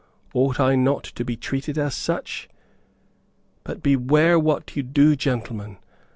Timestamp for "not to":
0.73-1.23